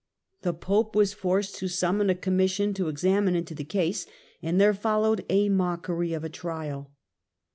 The 0.41 0.55
Pope 0.55 0.95
was 0.95 1.13
forced 1.13 1.57
to 1.57 1.67
summon 1.67 2.09
a 2.09 2.15
commission 2.15 2.73
to 2.73 2.87
examine 2.87 3.35
into 3.35 3.53
the 3.53 3.63
case, 3.63 4.07
and 4.41 4.59
there 4.59 4.73
followed 4.73 5.23
a 5.29 5.47
mockery 5.47 6.13
of 6.13 6.23
a 6.23 6.27
trial. 6.29 6.91